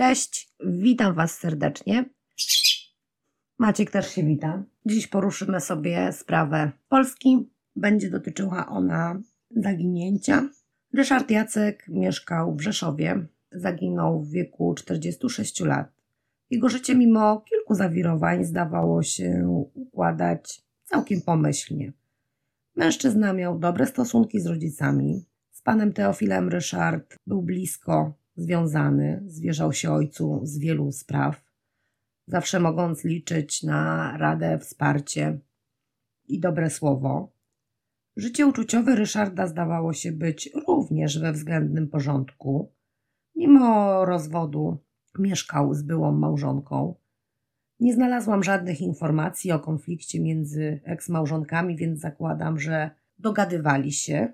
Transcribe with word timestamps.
Cześć, 0.00 0.54
witam 0.66 1.14
Was 1.14 1.38
serdecznie. 1.38 2.04
Maciek 3.58 3.90
też 3.90 4.14
się 4.14 4.22
wita. 4.22 4.62
Dziś 4.86 5.06
poruszymy 5.06 5.60
sobie 5.60 6.12
sprawę 6.12 6.72
Polski. 6.88 7.50
Będzie 7.76 8.10
dotyczyła 8.10 8.66
ona 8.68 9.20
zaginięcia. 9.50 10.48
Ryszard 10.94 11.30
Jacek 11.30 11.88
mieszkał 11.88 12.56
w 12.56 12.60
Rzeszowie. 12.60 13.26
Zaginął 13.52 14.22
w 14.22 14.30
wieku 14.30 14.74
46 14.74 15.60
lat. 15.60 15.92
Jego 16.50 16.68
życie, 16.68 16.94
mimo 16.94 17.40
kilku 17.40 17.74
zawirowań, 17.74 18.44
zdawało 18.44 19.02
się 19.02 19.62
układać 19.74 20.62
całkiem 20.84 21.22
pomyślnie. 21.22 21.92
Mężczyzna 22.76 23.32
miał 23.32 23.58
dobre 23.58 23.86
stosunki 23.86 24.40
z 24.40 24.46
rodzicami. 24.46 25.24
Z 25.50 25.62
panem 25.62 25.92
Teofilem 25.92 26.48
Ryszard 26.48 27.16
był 27.26 27.42
blisko 27.42 28.20
związany, 28.36 29.22
zwierzał 29.26 29.72
się 29.72 29.92
ojcu 29.92 30.40
z 30.42 30.58
wielu 30.58 30.92
spraw, 30.92 31.44
zawsze 32.26 32.60
mogąc 32.60 33.04
liczyć 33.04 33.62
na 33.62 34.12
radę, 34.16 34.58
wsparcie 34.58 35.38
i 36.28 36.40
dobre 36.40 36.70
słowo. 36.70 37.32
Życie 38.16 38.46
uczuciowe 38.46 38.96
Ryszarda 38.96 39.46
zdawało 39.46 39.92
się 39.92 40.12
być 40.12 40.50
również 40.66 41.18
we 41.18 41.32
względnym 41.32 41.88
porządku. 41.88 42.72
Mimo 43.36 44.04
rozwodu 44.04 44.78
mieszkał 45.18 45.74
z 45.74 45.82
byłą 45.82 46.12
małżonką. 46.12 46.94
Nie 47.80 47.94
znalazłam 47.94 48.42
żadnych 48.42 48.80
informacji 48.80 49.52
o 49.52 49.58
konflikcie 49.58 50.20
między 50.20 50.80
eksmałżonkami, 50.84 51.76
więc 51.76 52.00
zakładam, 52.00 52.60
że 52.60 52.90
dogadywali 53.18 53.92
się. 53.92 54.32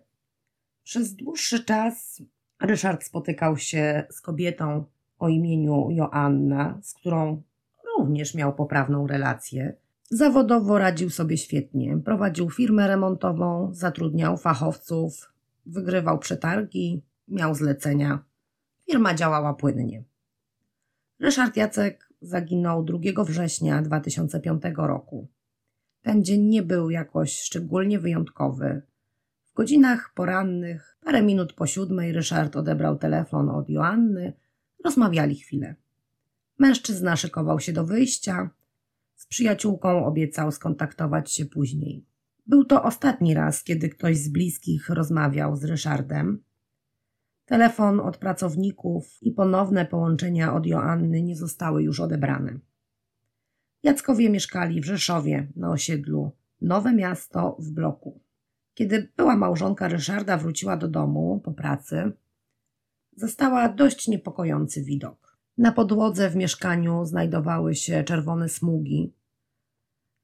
Przez 0.82 1.14
dłuższy 1.14 1.64
czas 1.64 2.22
Ryszard 2.60 3.04
spotykał 3.04 3.56
się 3.56 4.04
z 4.10 4.20
kobietą 4.20 4.84
o 5.18 5.28
imieniu 5.28 5.90
Joanna, 5.90 6.78
z 6.82 6.94
którą 6.94 7.42
również 7.98 8.34
miał 8.34 8.54
poprawną 8.54 9.06
relację. 9.06 9.76
Zawodowo 10.10 10.78
radził 10.78 11.10
sobie 11.10 11.38
świetnie. 11.38 11.98
Prowadził 11.98 12.50
firmę 12.50 12.88
remontową, 12.88 13.70
zatrudniał 13.72 14.36
fachowców, 14.36 15.32
wygrywał 15.66 16.18
przetargi, 16.18 17.02
miał 17.28 17.54
zlecenia. 17.54 18.24
Firma 18.90 19.14
działała 19.14 19.54
płynnie. 19.54 20.04
Ryszard 21.20 21.56
Jacek 21.56 22.08
zaginął 22.20 22.84
2 22.84 23.24
września 23.24 23.82
2005 23.82 24.62
roku. 24.76 25.28
Ten 26.02 26.24
dzień 26.24 26.42
nie 26.42 26.62
był 26.62 26.90
jakoś 26.90 27.38
szczególnie 27.38 27.98
wyjątkowy. 27.98 28.82
Godzinach 29.56 30.12
porannych, 30.14 30.98
parę 31.04 31.22
minut 31.22 31.52
po 31.52 31.66
siódmej, 31.66 32.12
Ryszard 32.12 32.56
odebrał 32.56 32.98
telefon 32.98 33.48
od 33.50 33.70
Joanny. 33.70 34.32
Rozmawiali 34.84 35.36
chwilę. 35.36 35.74
Mężczyzna 36.58 37.16
szykował 37.16 37.60
się 37.60 37.72
do 37.72 37.84
wyjścia. 37.84 38.50
Z 39.14 39.26
przyjaciółką 39.26 40.06
obiecał 40.06 40.52
skontaktować 40.52 41.32
się 41.32 41.46
później. 41.46 42.04
Był 42.46 42.64
to 42.64 42.82
ostatni 42.82 43.34
raz, 43.34 43.64
kiedy 43.64 43.88
ktoś 43.88 44.18
z 44.18 44.28
bliskich 44.28 44.88
rozmawiał 44.88 45.56
z 45.56 45.64
Ryszardem. 45.64 46.42
Telefon 47.46 48.00
od 48.00 48.16
pracowników 48.16 49.18
i 49.22 49.32
ponowne 49.32 49.86
połączenia 49.86 50.54
od 50.54 50.66
Joanny 50.66 51.22
nie 51.22 51.36
zostały 51.36 51.82
już 51.82 52.00
odebrane. 52.00 52.58
Jackowie 53.82 54.30
mieszkali 54.30 54.80
w 54.80 54.84
Rzeszowie 54.84 55.46
na 55.56 55.70
osiedlu 55.70 56.32
Nowe 56.60 56.92
Miasto 56.92 57.56
w 57.60 57.70
bloku. 57.70 58.25
Kiedy 58.76 59.08
była 59.16 59.36
małżonka 59.36 59.88
Ryszarda 59.88 60.36
wróciła 60.36 60.76
do 60.76 60.88
domu 60.88 61.40
po 61.44 61.52
pracy, 61.52 62.12
zastała 63.16 63.68
dość 63.68 64.08
niepokojący 64.08 64.82
widok. 64.82 65.38
Na 65.58 65.72
podłodze 65.72 66.30
w 66.30 66.36
mieszkaniu 66.36 67.04
znajdowały 67.04 67.74
się 67.74 68.04
czerwone 68.04 68.48
smugi. 68.48 69.12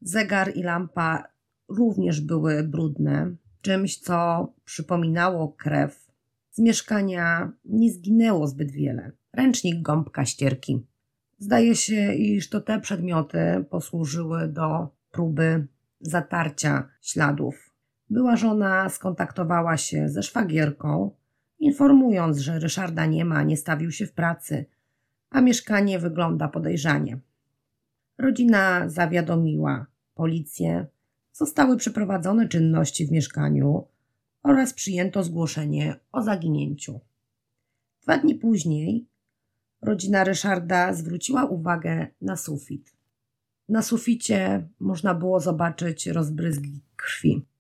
Zegar 0.01 0.57
i 0.57 0.63
lampa 0.63 1.25
również 1.69 2.21
były 2.21 2.63
brudne, 2.63 3.35
czymś 3.61 3.99
co 3.99 4.53
przypominało 4.65 5.49
krew 5.49 6.11
z 6.51 6.59
mieszkania 6.59 7.53
nie 7.65 7.93
zginęło 7.93 8.47
zbyt 8.47 8.71
wiele. 8.71 9.13
Ręcznik 9.33 9.83
gąbka 9.83 10.25
ścierki. 10.25 10.87
Zdaje 11.39 11.77
się, 11.77 12.15
iż 12.15 12.49
to 12.49 12.61
te 12.61 12.81
przedmioty 12.81 13.65
posłużyły 13.71 14.49
do 14.49 14.89
próby 15.11 15.67
zatarcia 16.01 16.89
śladów. 17.01 17.72
Była 18.13 18.37
żona 18.37 18.89
skontaktowała 18.89 19.77
się 19.77 20.09
ze 20.09 20.23
szwagierką, 20.23 21.11
informując, 21.59 22.39
że 22.39 22.59
Ryszarda 22.59 23.07
nie 23.07 23.25
ma, 23.25 23.43
nie 23.43 23.57
stawił 23.57 23.91
się 23.91 24.07
w 24.07 24.13
pracy, 24.13 24.65
a 25.31 25.41
mieszkanie 25.41 25.99
wygląda 25.99 26.49
podejrzanie. 26.49 27.19
Rodzina 28.19 28.89
zawiadomiła 28.89 29.87
policję, 30.15 30.87
zostały 31.33 31.77
przeprowadzone 31.77 32.49
czynności 32.49 33.07
w 33.07 33.13
mieszkaniu, 33.13 33.85
oraz 34.43 34.73
przyjęto 34.73 35.23
zgłoszenie 35.23 35.97
o 36.13 36.23
zaginięciu. 36.23 37.01
Dwa 38.03 38.19
dni 38.19 38.35
później 38.35 39.07
rodzina 39.83 40.25
Ryszarda 40.25 40.95
zwróciła 40.95 41.45
uwagę 41.45 42.07
na 42.21 42.37
sufit. 42.37 42.97
Na 43.69 43.83
suficie 43.83 44.69
można 44.81 45.15
było 45.15 45.41
zobaczyć 45.41 46.07
rozbryzgi 46.07 46.81
krwi. 46.97 47.52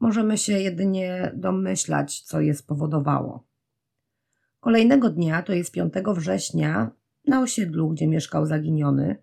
Możemy 0.00 0.38
się 0.38 0.52
jedynie 0.52 1.32
domyślać, 1.36 2.20
co 2.20 2.40
je 2.40 2.54
spowodowało. 2.54 3.46
Kolejnego 4.60 5.10
dnia, 5.10 5.42
to 5.42 5.52
jest 5.52 5.72
5 5.72 5.92
września, 6.14 6.90
na 7.26 7.40
osiedlu, 7.40 7.88
gdzie 7.88 8.06
mieszkał 8.06 8.46
zaginiony, 8.46 9.16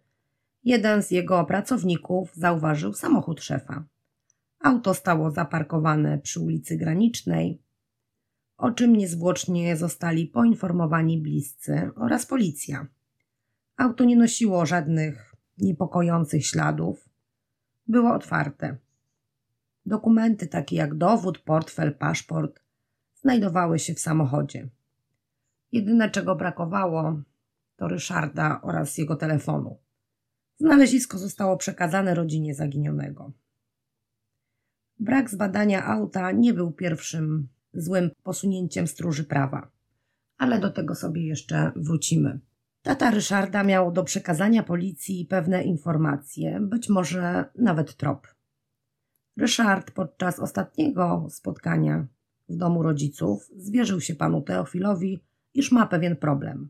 jeden 0.64 1.04
z 1.04 1.12
jego 1.12 1.46
pracowników 1.46 2.36
zauważył 2.36 2.94
samochód 2.94 3.42
szefa. 3.42 3.84
Auto 4.60 4.94
stało 4.94 5.32
zaparkowane 5.32 6.18
przy 6.18 6.40
ulicy 6.40 6.78
Granicznej, 6.78 7.62
o 8.58 8.72
czym 8.72 8.96
niezwłocznie 8.96 9.78
zostali 9.78 10.28
poinformowani 10.28 11.22
bliscy 11.22 11.90
oraz 11.96 12.26
policja. 12.26 12.88
Auto 13.78 14.04
nie 14.04 14.16
nosiło 14.16 14.66
żadnych 14.66 15.36
niepokojących 15.58 16.46
śladów. 16.46 17.10
Było 17.88 18.14
otwarte. 18.14 18.78
Dokumenty 19.86 20.48
takie 20.48 20.76
jak 20.76 20.96
dowód, 20.96 21.40
portfel, 21.40 21.96
paszport 21.96 22.60
znajdowały 23.16 23.80
się 23.80 23.94
w 23.94 24.00
samochodzie. 24.00 24.70
Jedyne 25.72 26.10
czego 26.10 26.36
brakowało 26.36 27.22
to 27.76 27.88
Ryszarda 27.88 28.62
oraz 28.62 28.98
jego 28.98 29.16
telefonu. 29.16 29.78
Znalezisko 30.58 31.18
zostało 31.18 31.58
przekazane 31.58 32.16
rodzinie 32.16 32.56
zaginionego. 32.56 33.32
Brak 35.00 35.30
zbadania 35.30 35.86
auta 35.86 36.32
nie 36.32 36.54
był 36.54 36.72
pierwszym 36.72 37.48
złym 37.74 38.12
posunięciem 38.24 38.88
stróży 38.88 39.24
prawa, 39.24 39.72
ale 40.38 40.60
do 40.60 40.70
tego 40.70 40.96
sobie 40.96 41.28
jeszcze 41.28 41.72
wrócimy. 41.76 42.40
Tata 42.82 43.12
Ryszarda 43.12 43.64
miał 43.64 43.92
do 43.92 44.04
przekazania 44.04 44.64
policji 44.64 45.26
pewne 45.26 45.64
informacje, 45.64 46.60
być 46.60 46.90
może 46.90 47.46
nawet 47.56 47.98
trop. 47.98 48.28
Ryszard 49.38 49.92
podczas 49.92 50.40
ostatniego 50.40 51.28
spotkania 51.30 52.08
w 52.50 52.56
domu 52.56 52.84
rodziców 52.84 53.50
zwierzył 53.58 54.02
się 54.02 54.16
panu 54.16 54.42
Teofilowi, 54.42 55.20
iż 55.54 55.72
ma 55.72 55.86
pewien 55.86 56.16
problem. 56.16 56.70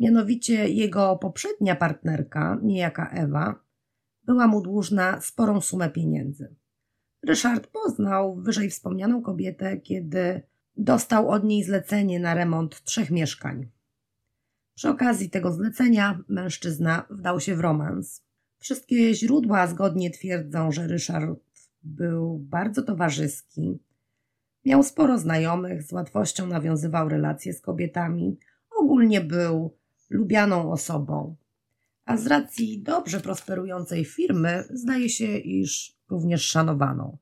Mianowicie 0.00 0.68
jego 0.68 1.16
poprzednia 1.16 1.76
partnerka, 1.76 2.58
niejaka 2.62 3.10
Ewa, 3.10 3.60
była 4.24 4.46
mu 4.46 4.62
dłużna 4.62 5.20
sporą 5.20 5.60
sumę 5.60 5.90
pieniędzy. 5.90 6.54
Ryszard 7.26 7.66
poznał 7.66 8.36
wyżej 8.36 8.70
wspomnianą 8.70 9.22
kobietę, 9.22 9.76
kiedy 9.76 10.42
dostał 10.76 11.30
od 11.30 11.44
niej 11.44 11.64
zlecenie 11.64 12.20
na 12.20 12.34
remont 12.34 12.82
trzech 12.82 13.10
mieszkań. 13.10 13.68
Przy 14.74 14.88
okazji 14.88 15.30
tego 15.30 15.52
zlecenia 15.52 16.18
mężczyzna 16.28 17.06
wdał 17.10 17.40
się 17.40 17.56
w 17.56 17.60
romans. 17.60 18.24
Wszystkie 18.58 19.14
źródła 19.14 19.66
zgodnie 19.66 20.10
twierdzą, 20.10 20.72
że 20.72 20.86
Ryszard 20.86 21.47
był 21.88 22.38
bardzo 22.38 22.82
towarzyski, 22.82 23.78
miał 24.64 24.82
sporo 24.82 25.18
znajomych, 25.18 25.82
z 25.82 25.92
łatwością 25.92 26.46
nawiązywał 26.46 27.08
relacje 27.08 27.52
z 27.52 27.60
kobietami, 27.60 28.38
ogólnie 28.70 29.20
był 29.20 29.76
lubianą 30.10 30.72
osobą. 30.72 31.36
A 32.04 32.16
z 32.16 32.26
racji 32.26 32.82
dobrze 32.82 33.20
prosperującej 33.20 34.04
firmy, 34.04 34.64
zdaje 34.70 35.08
się, 35.08 35.38
iż 35.38 35.96
również 36.10 36.46
szanowaną. 36.46 37.18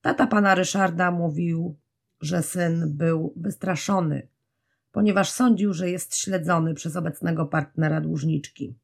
Tata 0.00 0.26
pana 0.26 0.54
Ryszarda 0.54 1.10
mówił, 1.10 1.76
że 2.20 2.42
syn 2.42 2.96
był 2.96 3.34
wystraszony, 3.36 4.28
ponieważ 4.92 5.30
sądził, 5.30 5.72
że 5.72 5.90
jest 5.90 6.16
śledzony 6.16 6.74
przez 6.74 6.96
obecnego 6.96 7.46
partnera 7.46 8.00
dłużniczki. 8.00 8.74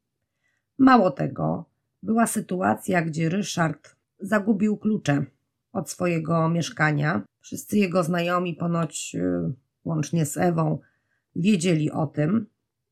Mało 0.79 1.11
tego, 1.11 1.65
była 2.03 2.27
sytuacja, 2.27 3.03
gdzie 3.03 3.29
Ryszard 3.29 3.98
zagubił 4.21 4.77
klucze 4.77 5.25
od 5.73 5.91
swojego 5.91 6.49
mieszkania. 6.49 7.23
Wszyscy 7.41 7.79
jego 7.79 8.03
znajomi, 8.03 8.55
ponoć 8.55 9.15
yy, 9.15 9.55
łącznie 9.85 10.27
z 10.27 10.37
Ewą, 10.37 10.79
wiedzieli 11.37 11.91
o 11.91 12.07
tym. 12.07 12.47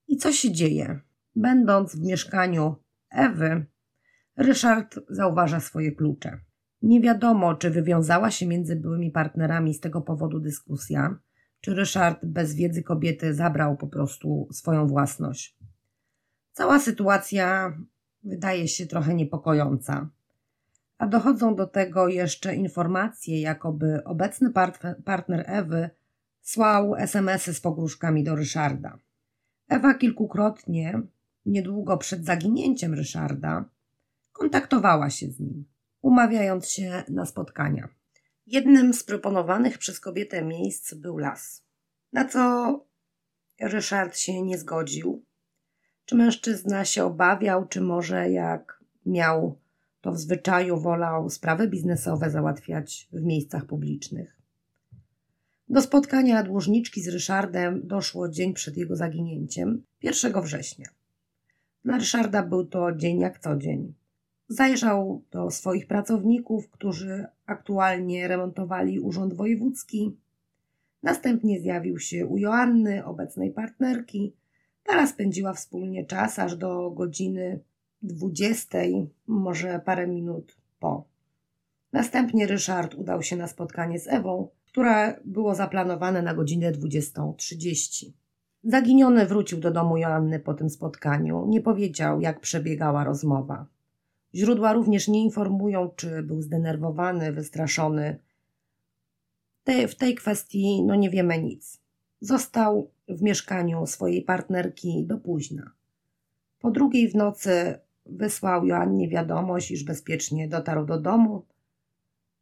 I 0.08 0.16
co 0.16 0.32
się 0.32 0.52
dzieje? 0.52 1.00
Będąc 1.34 1.96
w 1.96 2.02
mieszkaniu 2.02 2.76
Ewy, 3.10 3.66
Ryszard 4.36 4.98
zauważa 5.08 5.60
swoje 5.60 5.92
klucze. 5.92 6.40
Nie 6.82 7.00
wiadomo, 7.00 7.54
czy 7.54 7.70
wywiązała 7.70 8.30
się 8.30 8.46
między 8.46 8.76
byłymi 8.76 9.10
partnerami 9.10 9.74
z 9.74 9.80
tego 9.80 10.00
powodu 10.00 10.40
dyskusja, 10.40 11.18
czy 11.60 11.74
Ryszard 11.74 12.24
bez 12.24 12.54
wiedzy 12.54 12.82
kobiety 12.82 13.34
zabrał 13.34 13.76
po 13.76 13.86
prostu 13.86 14.48
swoją 14.52 14.86
własność. 14.86 15.56
Cała 16.52 16.78
sytuacja 16.78 17.78
wydaje 18.24 18.68
się 18.68 18.86
trochę 18.86 19.14
niepokojąca. 19.14 20.10
A 20.98 21.06
dochodzą 21.06 21.54
do 21.54 21.66
tego 21.66 22.08
jeszcze 22.08 22.54
informacje, 22.54 23.40
jakoby 23.40 24.04
obecny 24.04 24.50
partner 25.04 25.44
Ewy 25.46 25.90
słał 26.42 26.96
SMS-y 26.96 27.54
z 27.54 27.60
pogróżkami 27.60 28.24
do 28.24 28.36
Ryszarda. 28.36 28.98
Ewa 29.68 29.94
kilkukrotnie, 29.94 31.00
niedługo 31.46 31.96
przed 31.98 32.24
zaginięciem 32.24 32.94
Ryszarda, 32.94 33.64
kontaktowała 34.32 35.10
się 35.10 35.26
z 35.26 35.40
nim, 35.40 35.64
umawiając 36.02 36.68
się 36.68 37.02
na 37.08 37.26
spotkania. 37.26 37.88
Jednym 38.46 38.94
z 38.94 39.04
proponowanych 39.04 39.78
przez 39.78 40.00
kobietę 40.00 40.44
miejsc 40.44 40.94
był 40.94 41.18
las, 41.18 41.64
na 42.12 42.24
co 42.24 42.80
Ryszard 43.60 44.18
się 44.18 44.42
nie 44.42 44.58
zgodził. 44.58 45.24
Czy 46.04 46.14
mężczyzna 46.14 46.84
się 46.84 47.04
obawiał, 47.04 47.68
czy 47.68 47.80
może 47.80 48.30
jak 48.30 48.84
miał 49.06 49.58
to 50.06 50.12
w 50.12 50.18
zwyczaju 50.18 50.80
wolał 50.80 51.30
sprawy 51.30 51.68
biznesowe 51.68 52.30
załatwiać 52.30 53.08
w 53.12 53.22
miejscach 53.22 53.66
publicznych. 53.66 54.36
Do 55.68 55.82
spotkania 55.82 56.42
dłużniczki 56.42 57.02
z 57.02 57.08
Ryszardem 57.08 57.86
doszło 57.86 58.28
dzień 58.28 58.54
przed 58.54 58.76
jego 58.76 58.96
zaginięciem, 58.96 59.82
1 60.02 60.42
września. 60.42 60.88
Dla 61.84 61.98
Ryszarda 61.98 62.42
był 62.42 62.66
to 62.66 62.92
dzień 62.92 63.20
jak 63.20 63.38
co 63.38 63.56
dzień. 63.56 63.94
Zajrzał 64.48 65.22
do 65.30 65.50
swoich 65.50 65.86
pracowników, 65.86 66.70
którzy 66.70 67.26
aktualnie 67.46 68.28
remontowali 68.28 69.00
urząd 69.00 69.34
wojewódzki. 69.34 70.16
Następnie 71.02 71.60
zjawił 71.60 71.98
się 71.98 72.26
u 72.26 72.38
Joanny, 72.38 73.04
obecnej 73.04 73.50
partnerki. 73.50 74.32
Teraz 74.84 75.10
spędziła 75.10 75.52
wspólnie 75.52 76.04
czas 76.04 76.38
aż 76.38 76.56
do 76.56 76.90
godziny 76.90 77.60
20, 78.06 78.78
może 79.26 79.80
parę 79.84 80.06
minut 80.06 80.56
po. 80.80 81.04
Następnie 81.92 82.46
Ryszard 82.46 82.94
udał 82.94 83.22
się 83.22 83.36
na 83.36 83.46
spotkanie 83.46 83.98
z 83.98 84.08
Ewą, 84.08 84.48
które 84.66 85.20
było 85.24 85.54
zaplanowane 85.54 86.22
na 86.22 86.34
godzinę 86.34 86.72
20.30. 86.72 88.06
Zaginiony 88.64 89.26
wrócił 89.26 89.60
do 89.60 89.70
domu 89.70 89.96
Joanny 89.96 90.40
po 90.40 90.54
tym 90.54 90.70
spotkaniu. 90.70 91.46
Nie 91.48 91.60
powiedział, 91.60 92.20
jak 92.20 92.40
przebiegała 92.40 93.04
rozmowa. 93.04 93.66
Źródła 94.34 94.72
również 94.72 95.08
nie 95.08 95.22
informują, 95.22 95.90
czy 95.96 96.22
był 96.22 96.42
zdenerwowany, 96.42 97.32
wystraszony. 97.32 98.18
Te, 99.64 99.88
w 99.88 99.94
tej 99.94 100.14
kwestii 100.14 100.82
no 100.82 100.94
nie 100.94 101.10
wiemy 101.10 101.42
nic. 101.42 101.80
Został 102.20 102.90
w 103.08 103.22
mieszkaniu 103.22 103.86
swojej 103.86 104.22
partnerki 104.22 105.04
do 105.06 105.18
późna. 105.18 105.70
Po 106.58 106.70
drugiej 106.70 107.08
w 107.08 107.14
nocy 107.14 107.78
wysłał 108.08 108.66
Joannie 108.66 109.08
wiadomość, 109.08 109.70
iż 109.70 109.84
bezpiecznie 109.84 110.48
dotarł 110.48 110.84
do 110.84 111.00
domu, 111.00 111.44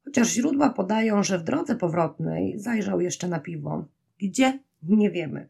chociaż 0.05 0.29
źródła 0.29 0.71
podają, 0.71 1.23
że 1.23 1.39
w 1.39 1.45
drodze 1.45 1.77
powrotnej 1.77 2.59
zajrzał 2.59 3.01
jeszcze 3.01 3.29
na 3.29 3.41
piwo. 3.41 3.85
Gdzie? 4.19 4.59
Nie 4.83 5.11
wiemy. 5.11 5.49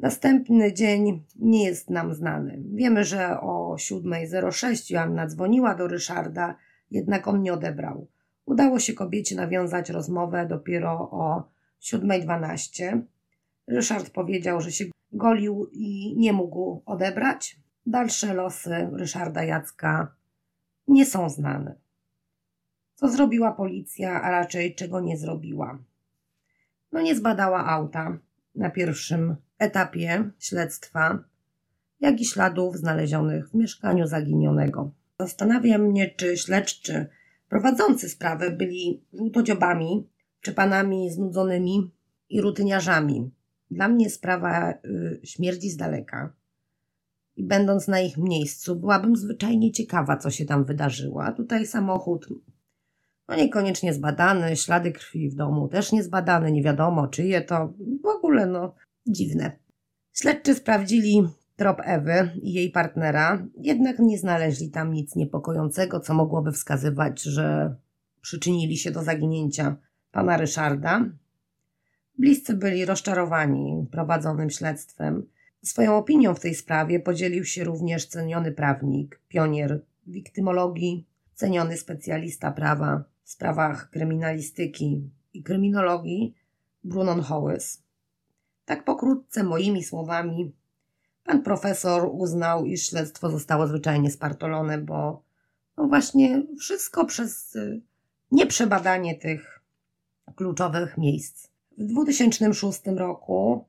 Następny 0.00 0.72
dzień 0.72 1.22
nie 1.36 1.64
jest 1.64 1.90
nam 1.90 2.14
znany. 2.14 2.62
Wiemy, 2.74 3.04
że 3.04 3.40
o 3.40 3.76
7.06 3.78 4.94
Joanna 4.94 5.26
dzwoniła 5.26 5.74
do 5.74 5.88
Ryszarda, 5.88 6.56
jednak 6.90 7.28
on 7.28 7.42
nie 7.42 7.52
odebrał. 7.52 8.06
Udało 8.46 8.78
się 8.78 8.92
kobiecie 8.92 9.36
nawiązać 9.36 9.90
rozmowę 9.90 10.46
dopiero 10.46 11.10
o 11.10 11.48
7.12. 11.82 13.00
Ryszard 13.66 14.10
powiedział, 14.10 14.60
że 14.60 14.72
się 14.72 14.84
golił 15.12 15.68
i 15.72 16.14
nie 16.16 16.32
mógł 16.32 16.82
odebrać. 16.86 17.60
Dalsze 17.86 18.34
losy 18.34 18.90
Ryszarda 18.92 19.44
Jacka 19.44 20.14
nie 20.88 21.06
są 21.06 21.30
znane. 21.30 21.74
Co 22.94 23.08
zrobiła 23.08 23.52
policja, 23.52 24.22
a 24.22 24.30
raczej 24.30 24.74
czego 24.74 25.00
nie 25.00 25.16
zrobiła? 25.16 25.78
No 26.92 27.00
nie 27.00 27.14
zbadała 27.14 27.66
auta 27.66 28.18
na 28.54 28.70
pierwszym 28.70 29.36
etapie 29.58 30.30
śledztwa, 30.38 31.24
jak 32.00 32.20
i 32.20 32.24
śladów 32.24 32.76
znalezionych 32.76 33.50
w 33.50 33.54
mieszkaniu 33.54 34.06
zaginionego. 34.06 34.90
Zastanawia 35.20 35.78
mnie, 35.78 36.10
czy 36.10 36.36
śledczy 36.36 37.06
prowadzący 37.48 38.08
sprawę 38.08 38.50
byli 38.50 39.02
żółtodziobami, 39.12 40.08
czy 40.40 40.54
panami 40.54 41.10
znudzonymi 41.10 41.90
i 42.28 42.40
rutyniarzami. 42.40 43.30
Dla 43.70 43.88
mnie 43.88 44.10
sprawa 44.10 44.70
y, 44.72 45.20
śmierdzi 45.24 45.70
z 45.70 45.76
daleka 45.76 46.32
i 47.36 47.44
będąc 47.44 47.88
na 47.88 48.00
ich 48.00 48.16
miejscu, 48.16 48.76
byłabym 48.76 49.16
zwyczajnie 49.16 49.72
ciekawa, 49.72 50.16
co 50.16 50.30
się 50.30 50.44
tam 50.44 50.64
wydarzyło. 50.64 51.24
A 51.24 51.32
tutaj 51.32 51.66
samochód, 51.66 52.26
no 53.28 53.36
niekoniecznie 53.36 53.94
zbadany, 53.94 54.56
ślady 54.56 54.92
krwi 54.92 55.30
w 55.30 55.34
domu 55.34 55.68
też 55.68 55.92
nie 55.92 56.02
zbadane, 56.02 56.52
nie 56.52 56.62
wiadomo 56.62 57.08
czyje 57.08 57.40
to, 57.40 57.72
w 58.02 58.06
ogóle 58.06 58.46
no 58.46 58.74
dziwne. 59.06 59.52
Śledczy 60.12 60.54
sprawdzili 60.54 61.28
trop 61.56 61.78
Ewy 61.84 62.30
i 62.42 62.52
jej 62.52 62.70
partnera, 62.70 63.46
jednak 63.60 63.98
nie 63.98 64.18
znaleźli 64.18 64.70
tam 64.70 64.92
nic 64.92 65.16
niepokojącego, 65.16 66.00
co 66.00 66.14
mogłoby 66.14 66.52
wskazywać, 66.52 67.22
że 67.22 67.76
przyczynili 68.20 68.76
się 68.76 68.90
do 68.90 69.02
zaginięcia 69.02 69.76
pana 70.12 70.36
Ryszarda. 70.36 71.04
Bliscy 72.18 72.54
byli 72.54 72.84
rozczarowani 72.84 73.86
prowadzonym 73.90 74.50
śledztwem 74.50 75.26
Swoją 75.66 75.96
opinią 75.96 76.34
w 76.34 76.40
tej 76.40 76.54
sprawie 76.54 77.00
podzielił 77.00 77.44
się 77.44 77.64
również 77.64 78.06
ceniony 78.06 78.52
prawnik, 78.52 79.20
pionier 79.28 79.84
wiktymologii, 80.06 81.06
ceniony 81.34 81.76
specjalista 81.76 82.50
prawa 82.52 83.04
w 83.22 83.30
sprawach 83.30 83.90
kryminalistyki 83.90 85.10
i 85.34 85.42
kryminologii 85.42 86.34
Brunon 86.84 87.20
Hołys. 87.20 87.82
Tak 88.64 88.84
pokrótce 88.84 89.44
moimi 89.44 89.84
słowami 89.84 90.52
pan 91.24 91.42
profesor 91.42 92.10
uznał, 92.12 92.64
iż 92.64 92.86
śledztwo 92.86 93.30
zostało 93.30 93.66
zwyczajnie 93.66 94.10
spartolone, 94.10 94.78
bo 94.78 95.22
no 95.76 95.88
właśnie 95.88 96.42
wszystko 96.58 97.04
przez 97.04 97.56
y, 97.56 97.80
nieprzebadanie 98.30 99.14
tych 99.14 99.60
kluczowych 100.36 100.98
miejsc. 100.98 101.48
W 101.78 101.84
2006 101.84 102.80
roku 102.86 103.64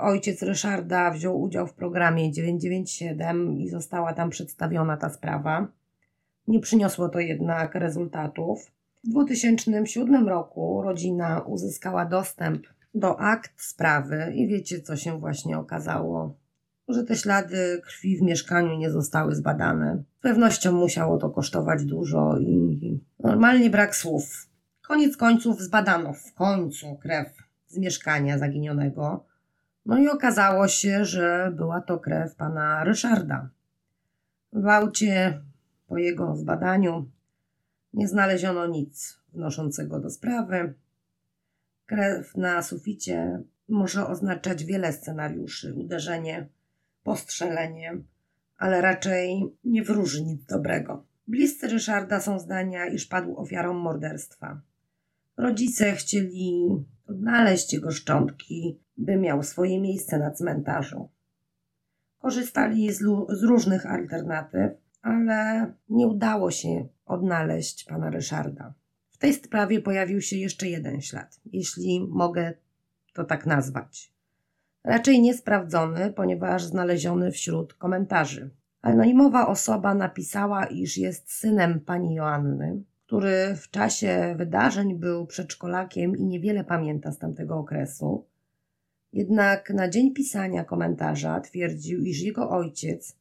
ojciec 0.00 0.42
Ryszarda 0.42 1.10
wziął 1.10 1.40
udział 1.40 1.66
w 1.66 1.74
programie 1.74 2.32
997 2.32 3.52
i 3.52 3.68
została 3.68 4.12
tam 4.12 4.30
przedstawiona 4.30 4.96
ta 4.96 5.10
sprawa. 5.10 5.68
Nie 6.48 6.60
przyniosło 6.60 7.08
to 7.08 7.20
jednak 7.20 7.74
rezultatów. 7.74 8.70
W 9.04 9.08
2007 9.08 10.28
roku 10.28 10.82
rodzina 10.82 11.40
uzyskała 11.40 12.04
dostęp 12.04 12.66
do 12.94 13.20
akt 13.20 13.62
sprawy 13.62 14.32
i 14.34 14.48
wiecie, 14.48 14.80
co 14.80 14.96
się 14.96 15.20
właśnie 15.20 15.58
okazało. 15.58 16.34
Że 16.88 17.04
te 17.04 17.16
ślady 17.16 17.80
krwi 17.84 18.16
w 18.16 18.22
mieszkaniu 18.22 18.76
nie 18.76 18.90
zostały 18.90 19.34
zbadane. 19.34 20.02
Z 20.18 20.22
pewnością 20.22 20.72
musiało 20.72 21.18
to 21.18 21.30
kosztować 21.30 21.84
dużo 21.84 22.38
i 22.38 23.00
normalnie 23.18 23.70
brak 23.70 23.96
słów. 23.96 24.48
Koniec 24.88 25.16
końców 25.16 25.60
zbadano 25.60 26.12
w 26.12 26.34
końcu 26.34 26.96
krew 26.96 27.28
z 27.66 27.78
mieszkania 27.78 28.38
zaginionego 28.38 29.24
no 29.88 29.98
i 29.98 30.08
okazało 30.08 30.68
się, 30.68 31.04
że 31.04 31.52
była 31.56 31.80
to 31.80 31.98
krew 31.98 32.34
pana 32.34 32.84
Ryszarda. 32.84 33.48
W 34.52 34.66
aucie 34.66 35.40
po 35.86 35.98
jego 35.98 36.36
zbadaniu 36.36 37.10
nie 37.92 38.08
znaleziono 38.08 38.66
nic 38.66 39.20
wnoszącego 39.32 40.00
do 40.00 40.10
sprawy. 40.10 40.74
Krew 41.86 42.36
na 42.36 42.62
suficie 42.62 43.42
może 43.68 44.06
oznaczać 44.06 44.64
wiele 44.64 44.92
scenariuszy: 44.92 45.74
uderzenie, 45.74 46.48
postrzelenie, 47.02 47.98
ale 48.56 48.80
raczej 48.80 49.42
nie 49.64 49.82
wróży 49.82 50.24
nic 50.24 50.44
dobrego. 50.44 51.04
Bliscy 51.28 51.68
Ryszarda 51.68 52.20
są 52.20 52.38
zdania, 52.38 52.86
iż 52.86 53.06
padł 53.06 53.36
ofiarą 53.36 53.74
morderstwa. 53.74 54.60
Rodzice 55.36 55.92
chcieli 55.92 56.68
odnaleźć 57.06 57.72
jego 57.72 57.90
szczątki, 57.90 58.78
by 58.98 59.16
miał 59.16 59.42
swoje 59.42 59.80
miejsce 59.80 60.18
na 60.18 60.30
cmentarzu. 60.30 61.08
Korzystali 62.18 62.92
z, 62.92 62.98
z 63.28 63.42
różnych 63.42 63.86
alternatyw, 63.86 64.72
ale 65.02 65.72
nie 65.88 66.06
udało 66.06 66.50
się 66.50 66.88
odnaleźć 67.06 67.84
pana 67.84 68.10
Ryszarda. 68.10 68.74
W 69.10 69.18
tej 69.18 69.34
sprawie 69.34 69.80
pojawił 69.80 70.20
się 70.20 70.36
jeszcze 70.36 70.68
jeden 70.68 71.00
ślad, 71.00 71.40
jeśli 71.52 72.06
mogę 72.08 72.52
to 73.12 73.24
tak 73.24 73.46
nazwać. 73.46 74.12
Raczej 74.84 75.20
niesprawdzony, 75.20 76.12
ponieważ 76.12 76.64
znaleziony 76.64 77.30
wśród 77.30 77.74
komentarzy. 77.74 78.50
Anonimowa 78.82 79.46
osoba 79.46 79.94
napisała, 79.94 80.66
iż 80.66 80.98
jest 80.98 81.32
synem 81.32 81.80
pani 81.80 82.14
Joanny, 82.14 82.82
który 83.06 83.56
w 83.56 83.70
czasie 83.70 84.34
wydarzeń 84.38 84.94
był 84.94 85.26
przedszkolakiem 85.26 86.16
i 86.16 86.26
niewiele 86.26 86.64
pamięta 86.64 87.12
z 87.12 87.18
tamtego 87.18 87.58
okresu. 87.58 88.26
Jednak 89.12 89.70
na 89.70 89.88
dzień 89.88 90.14
pisania 90.14 90.64
komentarza 90.64 91.40
twierdził, 91.40 92.02
iż 92.02 92.20
jego 92.20 92.50
ojciec 92.50 93.16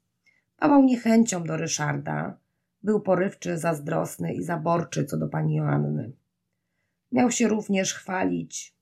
pawał 0.58 0.84
niechęcią 0.84 1.44
do 1.44 1.58
Ryszarda, 1.58 2.38
był 2.84 3.01
porywczy, 3.01 3.58
zazdrosny 3.58 4.34
i 4.34 4.44
zaborczy 4.44 5.06
co 5.06 5.17
do 5.17 5.27
pani 5.27 5.56
Joanny. 5.56 6.12
Miał 7.12 7.32
się 7.32 7.48
również 7.48 7.94
chwalić, 7.94 8.75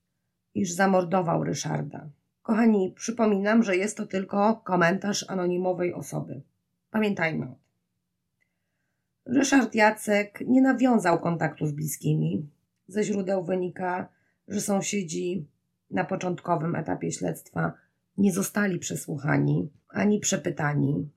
iż 0.56 0.72
zamordował 0.72 1.44
Ryszarda. 1.44 2.10
Kochani, 2.42 2.94
przypominam, 2.96 3.64
że 3.64 3.78
jest 3.78 3.98
to 3.98 4.06
tylko 4.06 4.56
komentarz 4.56 5.26
anonimowej 5.30 5.94
osoby. 5.94 6.42
Pamiętajmy 6.92 7.46
o 7.46 7.48
tym. 7.48 7.66
Ryszard 9.26 9.76
Jacek 9.76 10.44
nie 10.48 10.62
nawiązał 10.62 11.20
kontaktu 11.20 11.68
z 11.68 11.72
bliskimi. 11.72 12.50
Ze 12.88 13.04
źródeł 13.04 13.44
wynika, 13.44 14.10
że 14.48 14.62
sąsiedzi 14.62 15.48
na 15.92 16.06
początkowym 16.06 16.76
etapie 16.76 17.12
śledztwa 17.12 17.74
nie 18.18 18.34
zostali 18.34 18.80
przesłuchani 18.80 19.70
ani 19.90 20.20
przepytani. 20.20 21.10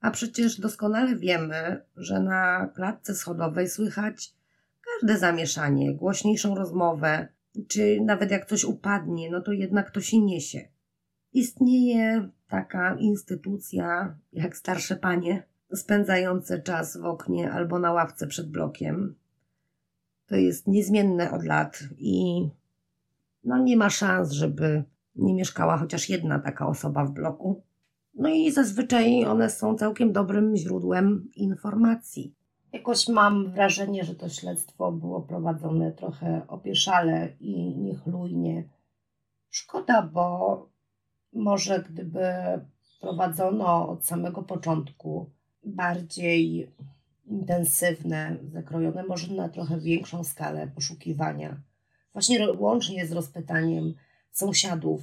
A 0.00 0.10
przecież 0.10 0.60
doskonale 0.60 1.16
wiemy, 1.16 1.82
że 1.96 2.20
na 2.20 2.70
klatce 2.74 3.14
schodowej 3.14 3.68
słychać 3.68 4.34
każde 4.80 5.18
zamieszanie, 5.18 5.94
głośniejszą 5.94 6.54
rozmowę, 6.54 7.28
czy 7.68 7.98
nawet 8.00 8.30
jak 8.30 8.46
coś 8.46 8.64
upadnie, 8.64 9.30
no 9.30 9.40
to 9.40 9.52
jednak 9.52 9.90
to 9.90 10.00
się 10.00 10.20
niesie. 10.20 10.68
Istnieje 11.32 12.28
taka 12.48 12.96
instytucja 12.98 14.16
jak 14.32 14.56
starsze 14.56 14.96
panie, 14.96 15.42
spędzające 15.74 16.62
czas 16.62 16.96
w 16.96 17.04
oknie 17.04 17.52
albo 17.52 17.78
na 17.78 17.92
ławce 17.92 18.26
przed 18.26 18.50
blokiem. 18.50 19.14
To 20.26 20.36
jest 20.36 20.66
niezmienne 20.66 21.30
od 21.30 21.44
lat 21.44 21.78
i 21.98 22.48
no 23.44 23.58
nie 23.58 23.76
ma 23.76 23.90
szans, 23.90 24.30
żeby 24.30 24.84
nie 25.16 25.34
mieszkała 25.34 25.78
chociaż 25.78 26.08
jedna 26.08 26.38
taka 26.38 26.66
osoba 26.66 27.04
w 27.04 27.12
bloku. 27.12 27.62
No 28.14 28.28
i 28.28 28.50
zazwyczaj 28.50 29.24
one 29.24 29.50
są 29.50 29.74
całkiem 29.74 30.12
dobrym 30.12 30.56
źródłem 30.56 31.28
informacji. 31.36 32.34
Jakoś 32.72 33.08
mam 33.08 33.52
wrażenie, 33.52 34.04
że 34.04 34.14
to 34.14 34.28
śledztwo 34.28 34.92
było 34.92 35.20
prowadzone 35.20 35.92
trochę 35.92 36.42
opieszale 36.48 37.28
i 37.40 37.76
niechlujnie. 37.78 38.68
Szkoda, 39.50 40.02
bo 40.02 40.68
może 41.32 41.84
gdyby 41.90 42.24
prowadzono 43.00 43.88
od 43.88 44.06
samego 44.06 44.42
początku 44.42 45.30
bardziej 45.64 46.70
intensywne, 47.26 48.36
zakrojone 48.52 49.04
może 49.04 49.34
na 49.34 49.48
trochę 49.48 49.80
większą 49.80 50.24
skalę 50.24 50.68
poszukiwania, 50.74 51.60
właśnie 52.12 52.52
łącznie 52.52 53.06
z 53.06 53.12
rozpytaniem 53.12 53.94
sąsiadów, 54.32 55.02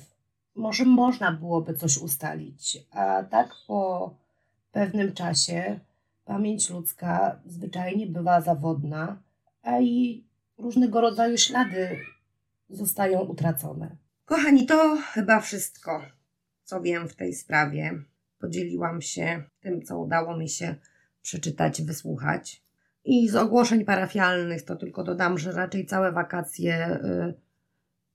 może 0.56 0.86
można 0.86 1.32
byłoby 1.32 1.74
coś 1.74 1.98
ustalić, 1.98 2.78
a 2.92 3.24
tak 3.24 3.50
po 3.68 4.14
pewnym 4.72 5.14
czasie 5.14 5.80
pamięć 6.26 6.70
ludzka 6.70 7.40
zwyczajnie 7.46 8.08
bywa 8.08 8.42
zawodna, 8.42 9.22
a 9.64 9.80
i 9.80 10.24
różnego 10.58 11.02
rodzaju 11.02 11.38
ślady 11.38 11.98
zostają 12.70 13.20
utracone. 13.20 13.96
Kochani, 14.26 14.66
to 14.66 14.98
chyba 15.14 15.40
wszystko, 15.40 16.02
co 16.64 16.82
wiem 16.82 17.10
w 17.10 17.16
tej 17.16 17.34
sprawie. 17.34 18.04
Podzieliłam 18.40 19.02
się 19.02 19.44
tym, 19.60 19.82
co 19.82 20.00
udało 20.00 20.38
mi 20.38 20.50
się 20.50 20.76
przeczytać, 21.22 21.82
wysłuchać. 21.82 22.67
I 23.08 23.30
z 23.30 23.36
ogłoszeń 23.36 23.86
parafialnych 23.86 24.62
to 24.62 24.76
tylko 24.76 25.04
dodam, 25.04 25.38
że 25.38 25.52
raczej 25.52 25.86
całe 25.86 26.12
wakacje 26.12 27.00
y, 27.04 27.34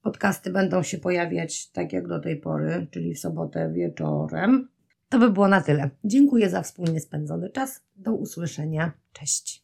podcasty 0.02 0.50
będą 0.50 0.82
się 0.82 0.98
pojawiać 0.98 1.70
tak 1.70 1.92
jak 1.92 2.08
do 2.08 2.20
tej 2.20 2.36
pory, 2.36 2.86
czyli 2.90 3.14
w 3.14 3.18
sobotę 3.18 3.72
wieczorem. 3.72 4.68
To 5.08 5.18
by 5.18 5.30
było 5.30 5.48
na 5.48 5.60
tyle. 5.60 5.90
Dziękuję 6.04 6.50
za 6.50 6.62
wspólnie 6.62 7.00
spędzony 7.00 7.50
czas. 7.50 7.82
Do 7.96 8.12
usłyszenia. 8.12 8.92
Cześć. 9.12 9.60